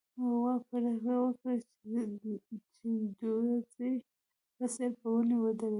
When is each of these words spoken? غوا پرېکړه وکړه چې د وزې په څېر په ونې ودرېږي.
غوا 0.31 0.53
پرېکړه 0.69 1.15
وکړه 1.21 1.55
چې 1.67 1.81
د 3.19 3.21
وزې 3.45 3.91
په 4.57 4.65
څېر 4.73 4.91
په 4.99 5.07
ونې 5.13 5.35
ودرېږي. 5.39 5.69